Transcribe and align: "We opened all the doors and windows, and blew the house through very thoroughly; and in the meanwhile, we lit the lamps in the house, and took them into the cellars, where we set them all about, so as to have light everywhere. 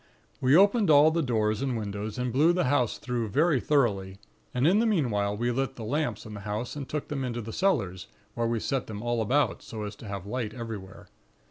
"We 0.39 0.57
opened 0.57 0.89
all 0.89 1.11
the 1.11 1.21
doors 1.21 1.61
and 1.61 1.77
windows, 1.77 2.17
and 2.17 2.33
blew 2.33 2.53
the 2.53 2.63
house 2.63 2.97
through 2.97 3.29
very 3.29 3.59
thoroughly; 3.59 4.17
and 4.51 4.65
in 4.65 4.79
the 4.79 4.87
meanwhile, 4.87 5.37
we 5.37 5.51
lit 5.51 5.75
the 5.75 5.83
lamps 5.83 6.25
in 6.25 6.33
the 6.33 6.39
house, 6.39 6.75
and 6.75 6.89
took 6.89 7.07
them 7.07 7.23
into 7.23 7.39
the 7.43 7.53
cellars, 7.53 8.07
where 8.33 8.47
we 8.47 8.59
set 8.59 8.87
them 8.87 9.03
all 9.03 9.21
about, 9.21 9.61
so 9.61 9.83
as 9.83 9.95
to 9.97 10.07
have 10.07 10.25
light 10.25 10.55
everywhere. 10.55 11.07